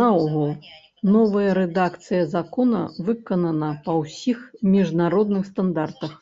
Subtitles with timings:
[0.00, 0.50] Наогул,
[1.14, 4.38] новая рэдакцыя закона выканана па ўсіх
[4.78, 6.12] міжнародных стандартах.